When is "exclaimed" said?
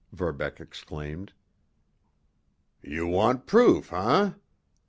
0.59-1.31